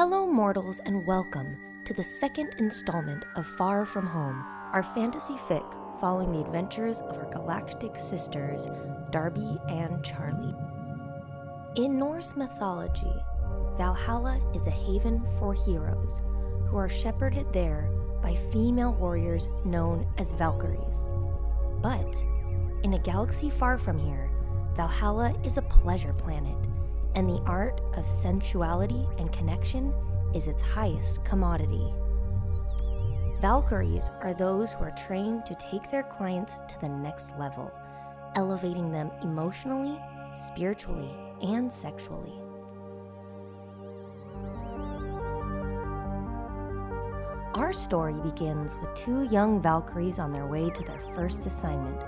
[0.00, 4.42] Hello, mortals, and welcome to the second installment of Far From Home,
[4.72, 8.66] our fantasy fic following the adventures of our galactic sisters,
[9.10, 10.54] Darby and Charlie.
[11.76, 13.12] In Norse mythology,
[13.76, 16.22] Valhalla is a haven for heroes
[16.66, 17.90] who are shepherded there
[18.22, 21.08] by female warriors known as Valkyries.
[21.82, 22.24] But
[22.84, 24.30] in a galaxy far from here,
[24.76, 26.56] Valhalla is a pleasure planet,
[27.14, 29.92] and the art of sensuality and connection
[30.34, 31.92] is its highest commodity.
[33.40, 37.72] Valkyries are those who are trained to take their clients to the next level,
[38.36, 39.98] elevating them emotionally,
[40.36, 41.10] spiritually,
[41.42, 42.32] and sexually.
[47.54, 52.00] Our story begins with two young Valkyries on their way to their first assignment,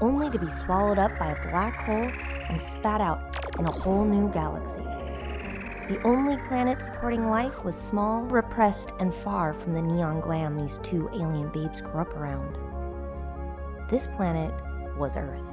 [0.00, 2.10] only to be swallowed up by a black hole
[2.48, 4.82] and spat out in a whole new galaxy.
[5.88, 10.78] The only planet supporting life was small, repressed, and far from the neon glam these
[10.78, 12.58] two alien babes grew up around.
[13.88, 14.52] This planet
[14.98, 15.50] was Earth.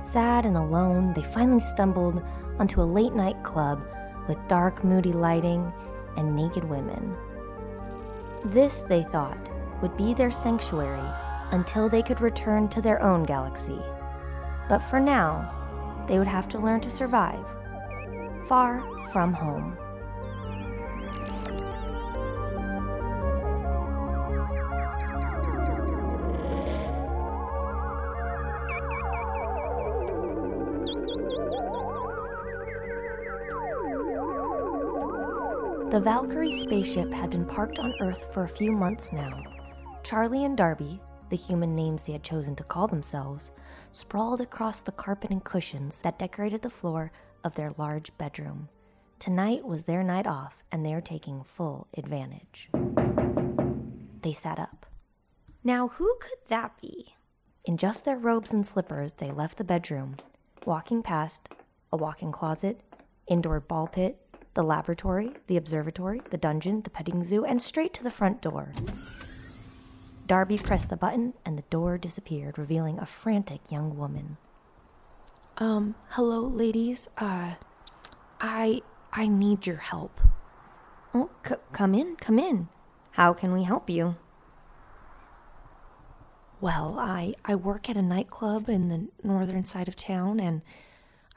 [0.00, 2.22] Sad and alone, they finally stumbled
[2.58, 3.80] onto a late night club
[4.26, 5.72] with dark, moody lighting
[6.16, 7.16] and naked women.
[8.44, 11.08] This, they thought, would be their sanctuary
[11.52, 13.80] until they could return to their own galaxy.
[14.68, 15.57] But for now,
[16.08, 17.44] they would have to learn to survive
[18.48, 19.76] far from home.
[35.90, 39.42] The Valkyrie spaceship had been parked on Earth for a few months now.
[40.02, 43.52] Charlie and Darby, the human names they had chosen to call themselves,
[43.92, 47.12] sprawled across the carpet and cushions that decorated the floor
[47.44, 48.68] of their large bedroom.
[49.18, 52.70] Tonight was their night off, and they are taking full advantage.
[54.22, 54.86] They sat up.
[55.64, 57.14] Now, who could that be?
[57.64, 60.16] In just their robes and slippers, they left the bedroom,
[60.64, 61.48] walking past
[61.92, 62.80] a walk in closet,
[63.26, 64.18] indoor ball pit,
[64.54, 68.72] the laboratory, the observatory, the dungeon, the petting zoo, and straight to the front door.
[70.28, 74.36] Darby pressed the button, and the door disappeared, revealing a frantic young woman.
[75.56, 77.08] Um, hello, ladies.
[77.16, 77.54] Uh,
[78.38, 80.20] I I need your help.
[81.14, 82.68] Oh, c- come in, come in.
[83.12, 84.16] How can we help you?
[86.60, 90.60] Well, I I work at a nightclub in the northern side of town, and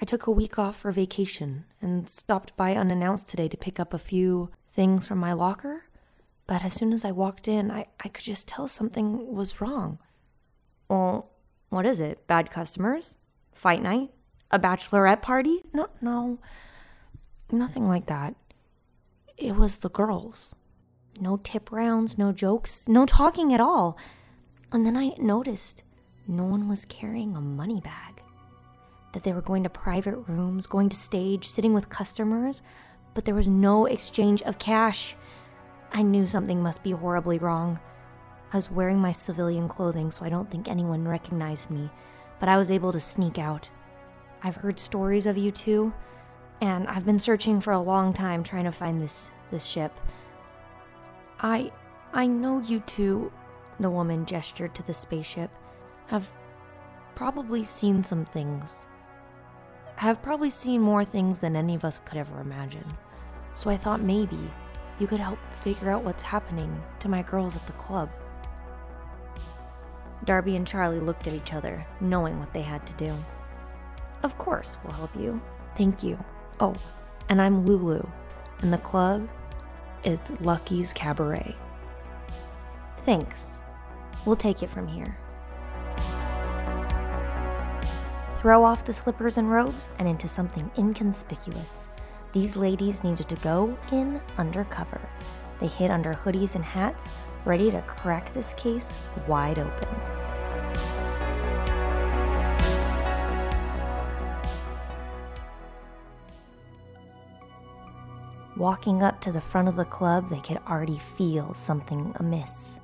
[0.01, 3.94] I took a week off for vacation and stopped by unannounced today to pick up
[3.94, 5.85] a few things from my locker.
[6.51, 10.00] But as soon as I walked in, I, I could just tell something was wrong.
[10.89, 11.31] Well,
[11.69, 12.28] what is it?
[12.28, 13.16] Bad customers?
[13.53, 14.09] Fight night?
[14.51, 15.63] A bachelorette party?
[15.72, 16.39] No, no,
[17.53, 18.35] nothing like that.
[19.38, 20.53] It was the girls.
[21.22, 23.97] No tip rounds, no jokes, no talking at all.
[24.73, 25.83] And then I noticed
[26.28, 28.22] no one was carrying a money bag.
[29.13, 32.62] That they were going to private rooms, going to stage, sitting with customers,
[33.13, 35.16] but there was no exchange of cash.
[35.94, 37.79] I knew something must be horribly wrong.
[38.53, 41.90] I was wearing my civilian clothing, so I don't think anyone recognized me,
[42.40, 43.69] but I was able to sneak out.
[44.44, 45.94] I've heard stories of you two,
[46.59, 49.97] and I've been searching for a long time trying to find this this ship.
[51.40, 51.72] I
[52.13, 53.31] I know you two,
[53.80, 55.51] the woman gestured to the spaceship,
[56.07, 56.31] have
[57.16, 58.88] probably seen some things.
[59.97, 62.85] Have probably seen more things than any of us could ever imagine.
[63.53, 64.51] So I thought maybe
[65.01, 68.07] you could help figure out what's happening to my girls at the club.
[70.25, 73.12] Darby and Charlie looked at each other, knowing what they had to do.
[74.22, 75.41] Of course, we'll help you.
[75.75, 76.23] Thank you.
[76.59, 76.75] Oh,
[77.29, 78.07] and I'm Lulu,
[78.59, 79.28] and the club
[80.03, 81.56] is Lucky's Cabaret.
[82.97, 83.57] Thanks.
[84.23, 85.18] We'll take it from here.
[88.35, 91.88] Throw off the slippers and robes and into something inconspicuous.
[92.34, 95.01] These ladies needed to go in undercover.
[95.60, 97.10] They hid under hoodies and hats,
[97.44, 98.94] ready to crack this case
[99.28, 99.89] wide open.
[108.56, 112.80] Walking up to the front of the club, they could already feel something amiss.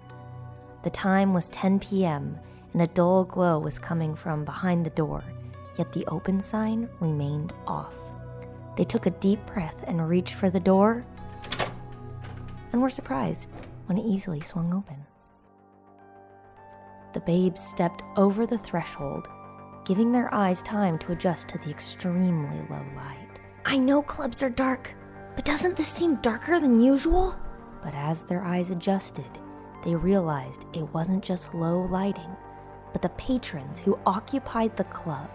[0.83, 2.37] The time was 10 p.m.,
[2.73, 5.23] and a dull glow was coming from behind the door,
[5.77, 8.06] yet the open sign remained off.
[8.77, 11.03] They took a deep breath and reached for the door,
[12.71, 13.49] and were surprised
[13.87, 15.05] when it easily swung open.
[17.13, 19.27] The babes stepped over the threshold,
[19.83, 23.39] giving their eyes time to adjust to the extremely low light.
[23.65, 24.95] I know clubs are dark,
[25.37, 27.35] But doesn't this seem darker than usual?
[27.83, 29.29] But as their eyes adjusted,
[29.83, 32.35] they realized it wasn't just low lighting,
[32.91, 35.29] but the patrons who occupied the club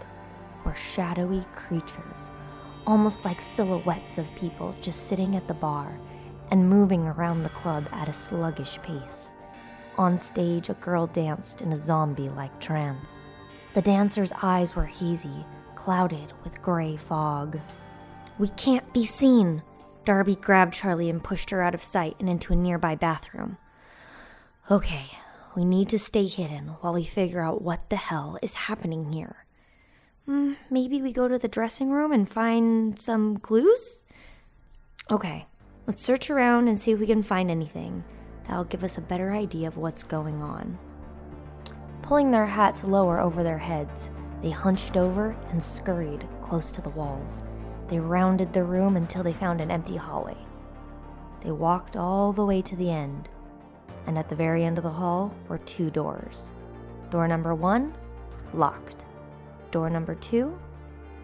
[0.65, 2.31] were shadowy creatures,
[2.85, 5.97] almost like silhouettes of people just sitting at the bar
[6.51, 9.33] and moving around the club at a sluggish pace.
[9.97, 13.29] On stage, a girl danced in a zombie like trance.
[13.73, 15.45] The dancer's eyes were hazy,
[15.75, 17.59] clouded with gray fog.
[18.37, 19.63] We can't be seen.
[20.05, 23.57] Darby grabbed Charlie and pushed her out of sight and into a nearby bathroom.
[24.71, 25.05] Okay,
[25.55, 29.45] we need to stay hidden while we figure out what the hell is happening here.
[30.27, 34.03] Mm, maybe we go to the dressing room and find some clues?
[35.11, 35.47] Okay,
[35.85, 38.05] let's search around and see if we can find anything.
[38.45, 40.77] That'll give us a better idea of what's going on.
[42.01, 44.09] Pulling their hats lower over their heads,
[44.41, 47.43] they hunched over and scurried close to the walls.
[47.87, 50.37] They rounded the room until they found an empty hallway.
[51.41, 53.27] They walked all the way to the end,
[54.07, 56.53] and at the very end of the hall were two doors.
[57.09, 57.93] Door number one,
[58.53, 59.05] locked.
[59.73, 60.55] Door number two,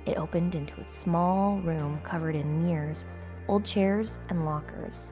[0.07, 3.06] it opened into a small room covered in mirrors,
[3.48, 5.12] old chairs, and lockers.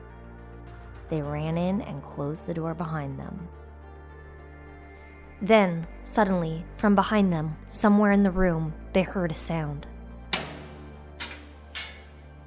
[1.12, 3.48] They ran in and closed the door behind them.
[5.39, 9.86] Then, suddenly, from behind them, somewhere in the room, they heard a sound.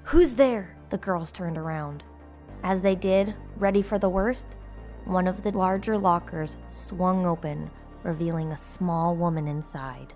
[0.02, 0.74] Who's there?
[0.88, 2.02] The girls turned around.
[2.64, 4.48] As they did, ready for the worst,
[5.04, 7.70] one of the larger lockers swung open,
[8.02, 10.14] revealing a small woman inside.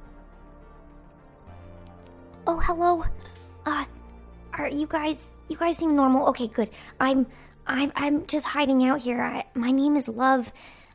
[2.47, 3.05] Oh, hello.
[3.65, 3.87] Uh,
[4.53, 5.35] are you guys?
[5.49, 6.29] You guys seem normal.
[6.29, 6.69] Okay, good.
[7.01, 7.27] I'm,
[7.67, 9.23] I'm, I'm just hiding out here.
[9.23, 10.53] I, my name is Love,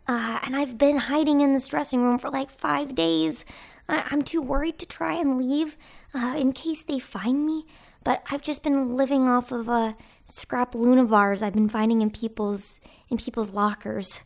[0.07, 3.45] uh, and I've been hiding in this dressing room for like five days.
[3.87, 5.75] I, I'm too worried to try and leave,
[6.13, 7.65] uh, in case they find me.
[8.03, 9.93] But I've just been living off of uh,
[10.25, 12.79] scrap Luna bars I've been finding in people's
[13.09, 14.21] in people's lockers.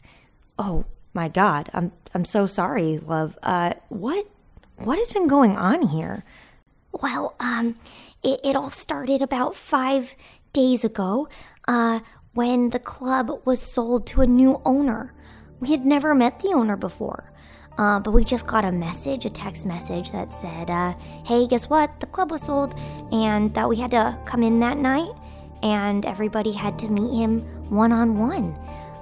[0.60, 0.84] Oh
[1.14, 3.40] my God, I'm I'm so sorry, love.
[3.42, 4.28] Uh, what
[4.76, 6.26] what has been going on here?
[7.02, 7.76] Well, um,
[8.22, 10.14] it, it all started about five
[10.54, 11.28] days ago,
[11.68, 12.02] uh,
[12.34, 15.14] when the club was sold to a new owner.
[15.60, 17.32] We had never met the owner before.
[17.78, 20.94] Uh, but we just got a message, a text message that said, uh,
[21.26, 22.00] hey, guess what?
[22.00, 22.76] The club was sold,
[23.12, 25.10] and that we had to come in that night,
[25.64, 27.42] and everybody had to meet him
[27.72, 28.56] one on one.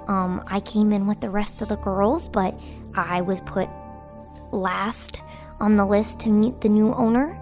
[0.08, 2.58] I came in with the rest of the girls, but
[2.94, 3.68] I was put
[4.50, 5.22] last
[5.60, 7.38] on the list to meet the new owner.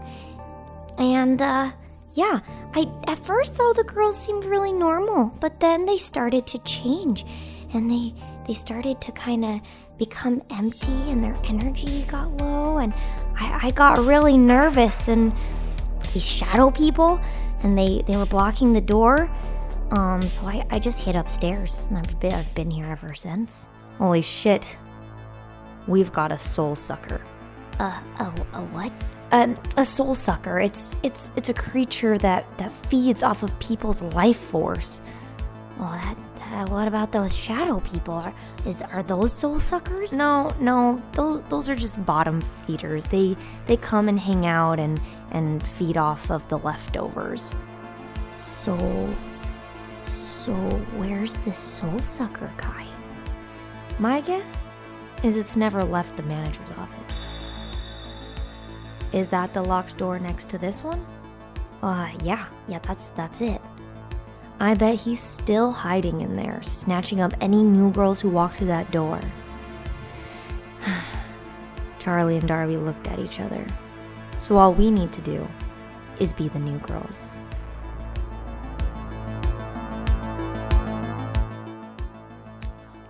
[1.00, 1.72] And, uh,
[2.14, 2.40] yeah,
[2.74, 7.24] I at first all the girls seemed really normal, but then they started to change
[7.72, 8.14] and they
[8.46, 9.60] they started to kind of
[9.96, 12.92] become empty and their energy got low and
[13.36, 15.32] I, I got really nervous and
[16.12, 17.20] these shadow people
[17.62, 19.30] and they, they were blocking the door.
[19.92, 23.68] Um, so I, I just hid upstairs and I've been, I've been here ever since.
[23.98, 24.76] Holy shit.
[25.86, 27.20] We've got a soul sucker.
[27.78, 28.24] Uh, a,
[28.54, 28.92] a what?
[29.32, 30.58] Um, a soul sucker.
[30.58, 35.02] It's it's it's a creature that that feeds off of people's life force.
[35.78, 38.14] Well, that, that what about those shadow people?
[38.14, 38.34] Are
[38.66, 40.12] is are those soul suckers?
[40.12, 43.06] No, no, those those are just bottom feeders.
[43.06, 43.36] They
[43.66, 45.00] they come and hang out and
[45.30, 47.54] and feed off of the leftovers.
[48.40, 48.76] So,
[50.02, 50.52] so
[50.96, 52.86] where's this soul sucker guy?
[54.00, 54.72] My guess
[55.22, 57.22] is it's never left the manager's office.
[59.12, 61.04] Is that the locked door next to this one?
[61.82, 63.60] Uh, yeah, yeah, that's that's it.
[64.60, 68.68] I bet he's still hiding in there, snatching up any new girls who walk through
[68.68, 69.20] that door.
[71.98, 73.66] Charlie and Darby looked at each other.
[74.38, 75.48] So all we need to do
[76.20, 77.38] is be the new girls.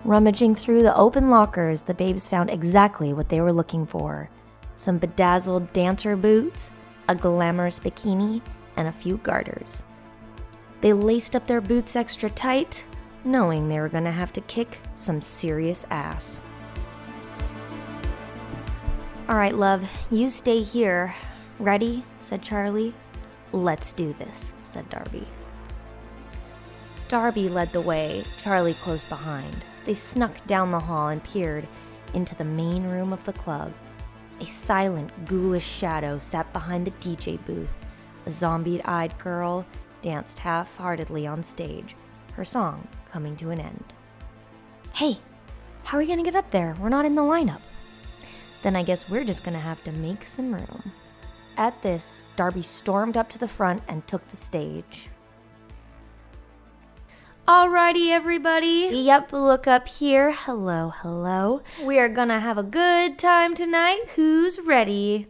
[0.04, 4.30] Rummaging through the open lockers, the babes found exactly what they were looking for
[4.80, 6.70] some bedazzled dancer boots,
[7.06, 8.40] a glamorous bikini,
[8.78, 9.82] and a few garters.
[10.80, 12.87] They laced up their boots extra tight,
[13.22, 16.42] knowing they were going to have to kick some serious ass.
[19.28, 21.14] All right, love, you stay here.
[21.58, 22.02] Ready?
[22.18, 22.94] said Charlie.
[23.52, 25.28] Let's do this, said Darby.
[27.06, 29.62] Darby led the way, Charlie close behind.
[29.84, 31.68] They snuck down the hall and peered
[32.14, 33.75] into the main room of the club.
[34.40, 37.78] A silent, ghoulish shadow sat behind the DJ booth.
[38.25, 39.66] A zombie eyed girl
[40.00, 41.94] danced half heartedly on stage,
[42.32, 43.94] her song coming to an end.
[44.94, 45.18] Hey,
[45.85, 46.75] how are we gonna get up there?
[46.80, 47.61] We're not in the lineup.
[48.62, 50.92] Then I guess we're just gonna have to make some room.
[51.59, 55.11] At this, Darby stormed up to the front and took the stage.
[57.50, 58.88] Alrighty, everybody.
[58.92, 60.30] Yep, look up here.
[60.30, 61.62] Hello, hello.
[61.83, 64.02] We are gonna have a good time tonight.
[64.14, 65.26] Who's ready?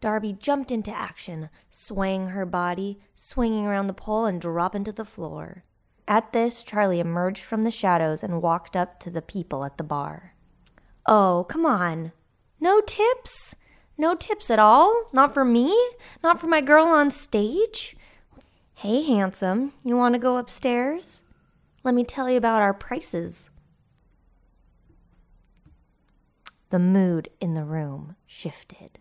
[0.00, 5.04] Darby jumped into action, swaying her body, swinging around the pole, and dropping to the
[5.04, 5.62] floor.
[6.08, 9.84] At this, Charlie emerged from the shadows and walked up to the people at the
[9.84, 10.34] bar.
[11.06, 12.10] Oh, come on.
[12.58, 13.54] No tips?
[13.96, 15.04] No tips at all?
[15.12, 15.78] Not for me?
[16.24, 17.96] Not for my girl on stage?
[18.82, 21.22] Hey, handsome, you want to go upstairs?
[21.84, 23.50] Let me tell you about our prices.
[26.70, 28.98] The mood in the room shifted.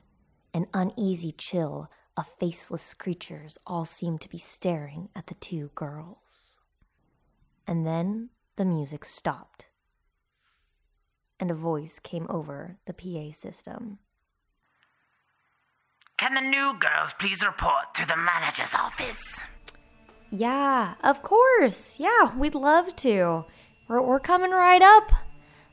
[0.53, 6.57] An uneasy chill of faceless creatures all seemed to be staring at the two girls.
[7.65, 9.67] And then the music stopped,
[11.39, 13.99] and a voice came over the PA system.
[16.17, 19.23] Can the new girls please report to the manager's office?
[20.31, 21.99] Yeah, of course.
[21.99, 23.45] Yeah, we'd love to.
[23.87, 25.11] We're, we're coming right up.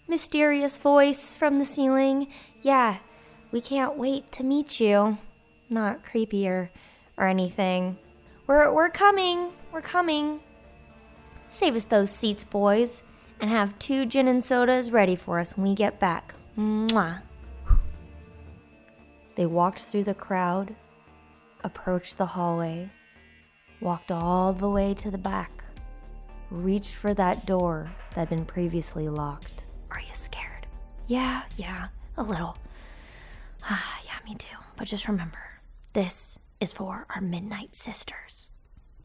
[0.09, 2.29] Mysterious voice from the ceiling.
[2.63, 2.99] Yeah,
[3.51, 5.19] we can't wait to meet you.
[5.69, 6.71] Not creepy or,
[7.19, 7.99] or anything.
[8.47, 9.53] We're, we're coming.
[9.73, 10.41] We're coming.
[11.49, 13.03] Save us those seats, boys,
[13.41, 16.35] and have two gin and sodas ready for us when we get back.
[16.57, 17.23] Mwah.
[19.35, 20.75] They walked through the crowd,
[21.63, 22.91] approached the hallway,
[23.81, 25.65] walked all the way to the back,
[26.51, 29.65] reached for that door that had been previously locked.
[29.91, 30.67] Are you scared?
[31.07, 32.57] Yeah, yeah, a little.
[33.65, 34.57] Ah, yeah, me too.
[34.77, 35.39] But just remember,
[35.93, 38.51] this is for our Midnight Sisters.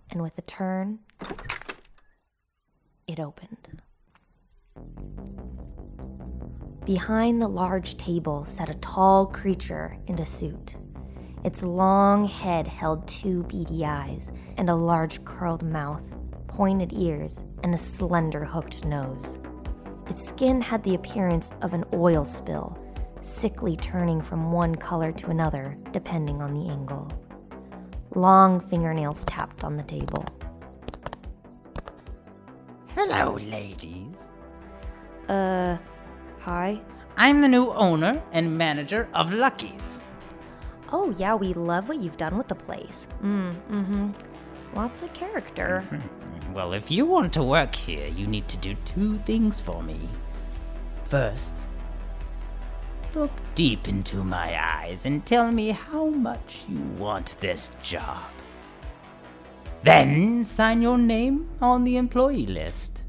[0.10, 1.00] And with a turn,
[3.08, 3.82] it opened.
[6.86, 10.76] Behind the large table sat a tall creature in a suit.
[11.44, 16.04] Its long head held two beady eyes and a large curled mouth,
[16.48, 19.40] pointed ears, and a slender hooked nose.
[20.08, 22.78] Its skin had the appearance of an oil spill,
[23.22, 27.12] sickly turning from one color to another depending on the angle.
[28.14, 30.26] Long fingernails tapped on the table.
[32.90, 34.28] Hello, ladies.
[35.28, 35.78] Uh,
[36.40, 36.82] hi?
[37.18, 40.00] I'm the new owner and manager of Lucky's.
[40.92, 43.08] Oh, yeah, we love what you've done with the place.
[43.24, 44.10] Mm, mm hmm.
[44.74, 45.86] Lots of character.
[46.54, 50.00] Well, if you want to work here, you need to do two things for me.
[51.06, 51.66] First,
[53.16, 58.24] look deep into my eyes and tell me how much you want this job.
[59.84, 63.04] Then sign your name on the employee list.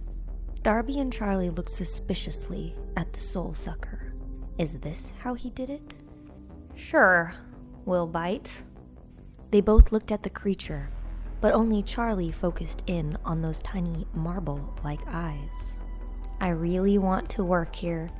[0.62, 4.14] Darby and Charlie looked suspiciously at the soul sucker.
[4.58, 5.94] Is this how he did it?
[6.74, 7.34] Sure,
[7.84, 8.64] we'll bite.
[9.50, 10.88] They both looked at the creature,
[11.40, 15.78] but only Charlie focused in on those tiny marble like eyes.
[16.40, 18.10] I really want to work here.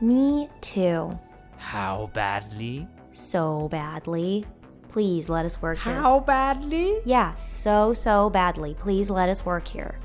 [0.00, 1.18] Me too.
[1.56, 2.86] How badly?
[3.12, 4.46] So badly.
[4.88, 5.94] Please let us work here.
[5.94, 6.98] How badly?
[7.04, 8.74] Yeah, so, so badly.
[8.74, 9.98] Please let us work here.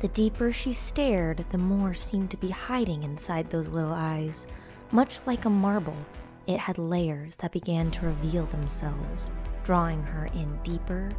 [0.00, 4.46] The deeper she stared, the more seemed to be hiding inside those little eyes.
[4.92, 5.96] Much like a marble,
[6.46, 9.26] it had layers that began to reveal themselves,
[9.64, 11.10] drawing her in deeper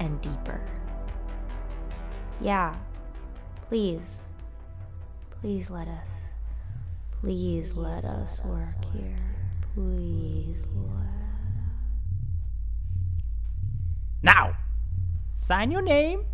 [0.00, 0.60] and deeper.
[2.40, 2.74] Yeah,
[3.68, 4.28] please.
[5.40, 6.08] Please let us.
[7.20, 8.64] Please let us work
[8.94, 9.16] here.
[9.74, 11.06] Please let.
[14.22, 14.56] Now,
[15.34, 16.24] sign your name.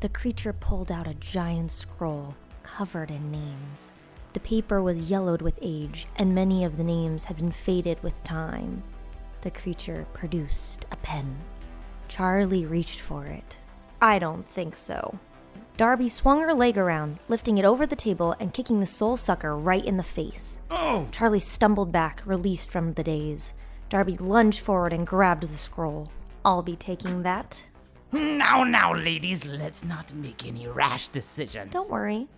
[0.00, 3.92] The creature pulled out a giant scroll covered in names.
[4.34, 8.24] The paper was yellowed with age, and many of the names had been faded with
[8.24, 8.82] time.
[9.42, 11.38] The creature produced a pen.
[12.08, 13.56] Charlie reached for it.
[14.02, 15.18] I don't think so.
[15.76, 19.56] Darby swung her leg around, lifting it over the table and kicking the soul sucker
[19.56, 20.60] right in the face.
[20.68, 21.06] Oh!
[21.12, 23.54] Charlie stumbled back, released from the daze.
[23.88, 26.10] Darby lunged forward and grabbed the scroll.
[26.44, 27.66] I'll be taking that.
[28.10, 31.72] Now, now, ladies, let's not make any rash decisions.
[31.72, 32.28] Don't worry,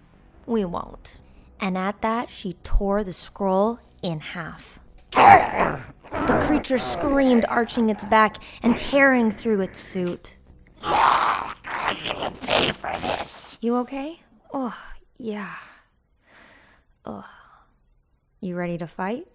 [0.46, 1.20] we won't.
[1.60, 4.78] And at that, she tore the scroll in half.
[5.12, 10.36] The creature screamed, arching its back and tearing through its suit.
[10.82, 13.58] You'll pay for this.
[13.60, 14.20] You okay?
[14.52, 14.76] Oh,
[15.16, 15.54] yeah.
[17.04, 17.25] Oh.
[18.40, 19.26] You ready to fight?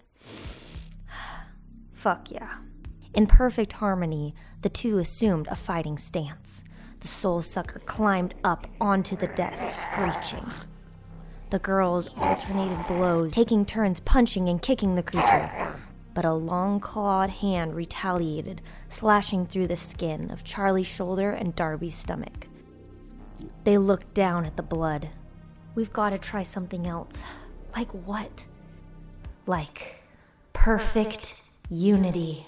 [1.92, 2.58] Fuck yeah.
[3.14, 6.64] In perfect harmony, the two assumed a fighting stance.
[7.00, 10.46] The soul sucker climbed up onto the desk, screeching.
[11.52, 15.74] The girls alternated blows, taking turns punching and kicking the creature.
[16.14, 21.94] But a long clawed hand retaliated, slashing through the skin of Charlie's shoulder and Darby's
[21.94, 22.46] stomach.
[23.64, 25.10] They looked down at the blood.
[25.74, 27.22] We've got to try something else.
[27.76, 28.46] Like what?
[29.44, 30.02] Like
[30.54, 32.46] perfect unity.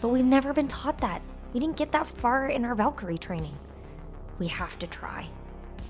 [0.00, 1.22] But we've never been taught that.
[1.52, 3.58] We didn't get that far in our Valkyrie training.
[4.38, 5.26] We have to try.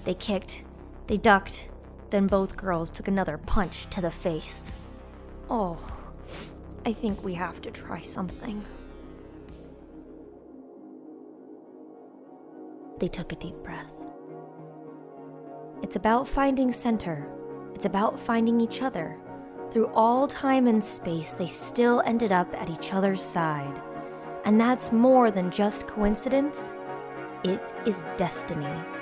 [0.07, 0.65] They kicked,
[1.07, 1.69] they ducked,
[2.11, 4.73] then both girls took another punch to the face.
[5.49, 5.79] Oh,
[6.85, 8.65] I think we have to try something.
[12.99, 13.91] They took a deep breath.
[15.83, 17.29] It's about finding center.
[17.75, 19.19] It's about finding each other.
[19.71, 23.83] Through all time and space, they still ended up at each other's side.
[24.45, 26.73] And that's more than just coincidence,
[27.45, 28.96] it is destiny.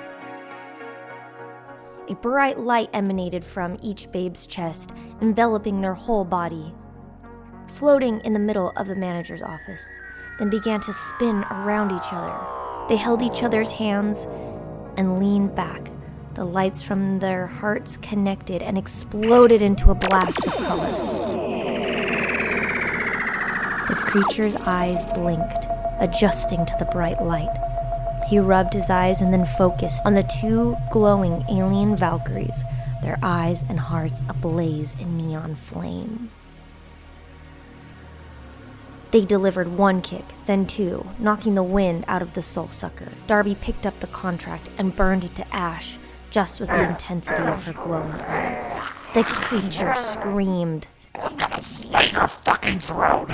[2.07, 6.71] A bright light emanated from each babe's chest, enveloping their whole body.
[7.67, 9.83] Floating in the middle of the manager's office,
[10.37, 12.39] then began to spin around each other.
[12.87, 14.27] They held each other's hands
[14.97, 15.89] and leaned back.
[16.35, 20.91] The lights from their hearts connected and exploded into a blast of color.
[23.87, 25.65] The creature's eyes blinked,
[25.99, 27.49] adjusting to the bright light.
[28.27, 32.63] He rubbed his eyes and then focused on the two glowing alien Valkyries,
[33.03, 36.31] their eyes and hearts ablaze in neon flame.
[39.11, 43.09] They delivered one kick, then two, knocking the wind out of the soul sucker.
[43.27, 45.97] Darby picked up the contract and burned it to ash,
[46.31, 48.75] just with the intensity of her glowing eyes.
[49.13, 50.87] The creature screamed.
[51.13, 53.29] I'm gonna slit your fucking throat.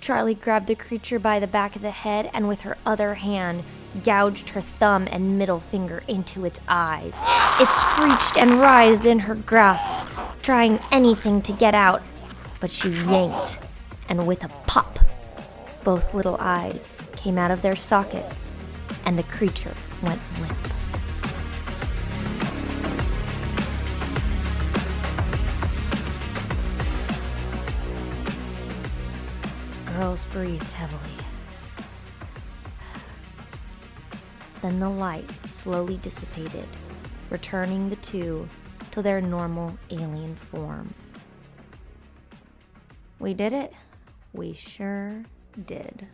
[0.00, 3.64] Charlie grabbed the creature by the back of the head and with her other hand
[3.96, 7.14] gouged her thumb and middle finger into its eyes.
[7.60, 9.90] It screeched and writhed in her grasp,
[10.42, 12.02] trying anything to get out,
[12.60, 13.58] but she yanked,
[14.08, 14.98] and with a pop,
[15.84, 18.56] both little eyes came out of their sockets,
[19.04, 20.56] and the creature went limp.
[29.86, 31.05] Girls breathed heavily.
[34.66, 36.66] Then the light slowly dissipated,
[37.30, 38.48] returning the two
[38.90, 40.92] to their normal alien form.
[43.20, 43.72] We did it.
[44.32, 45.22] We sure
[45.66, 46.08] did.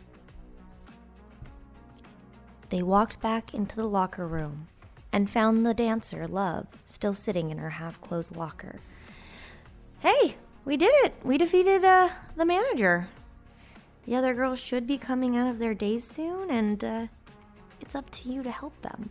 [2.69, 4.67] They walked back into the locker room
[5.11, 8.81] and found the dancer, Love, still sitting in her half closed locker.
[9.97, 11.15] Hey, we did it!
[11.23, 13.07] We defeated uh, the manager.
[14.05, 17.07] The other girls should be coming out of their daze soon, and uh,
[17.83, 19.09] it's up to you to help them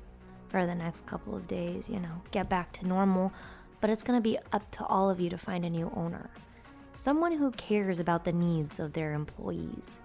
[0.49, 3.31] for the next couple of days, you know, get back to normal.
[3.83, 6.31] But it's gonna be up to all of you to find a new owner.
[6.97, 10.01] Someone who cares about the needs of their employees.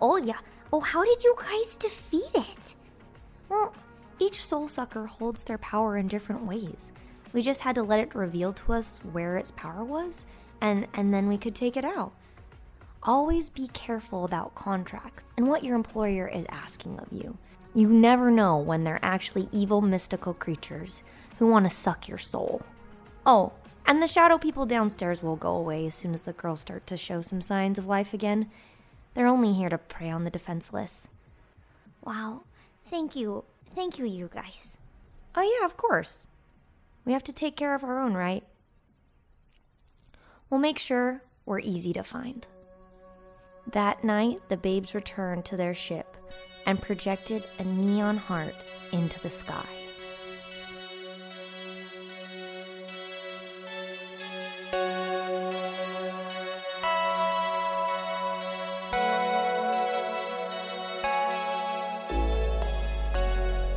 [0.00, 0.38] Oh, yeah.
[0.72, 2.76] Oh, how did you guys defeat it?
[3.48, 3.74] Well,
[4.20, 6.92] each soul sucker holds their power in different ways.
[7.32, 10.26] We just had to let it reveal to us where its power was,
[10.60, 12.12] and, and then we could take it out.
[13.02, 17.36] Always be careful about contracts and what your employer is asking of you.
[17.72, 21.02] You never know when they're actually evil mystical creatures
[21.38, 22.62] who want to suck your soul.
[23.24, 23.52] Oh,
[23.86, 26.96] and the shadow people downstairs will go away as soon as the girls start to
[26.96, 28.50] show some signs of life again.
[29.14, 31.08] They're only here to prey on the defenseless.
[32.02, 32.42] Wow.
[32.84, 33.44] Thank you.
[33.74, 34.76] Thank you, you guys.
[35.34, 36.26] Oh, yeah, of course.
[37.04, 38.44] We have to take care of our own, right?
[40.48, 42.46] We'll make sure we're easy to find.
[43.66, 46.16] That night, the babes returned to their ship
[46.66, 48.54] and projected a neon heart
[48.92, 49.64] into the sky.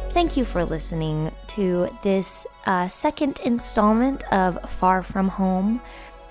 [0.10, 5.82] Thank you for listening to this uh, second installment of Far From Home.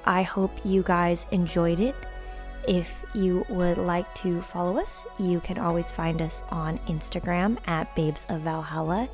[0.05, 1.95] I hope you guys enjoyed it.
[2.69, 7.95] If you would like to follow us, you can always find us on Instagram at
[7.97, 9.09] Babes of Valhalla.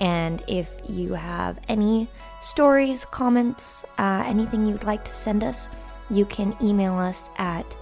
[0.00, 2.08] And if you have any
[2.40, 5.68] stories, comments, uh, anything you'd like to send us,
[6.10, 7.76] you can email us at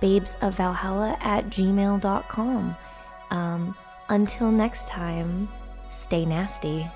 [0.00, 2.76] babesofvalhalla at gmail.com.
[3.30, 3.76] Um,
[4.08, 5.48] until next time,
[5.92, 6.86] stay nasty.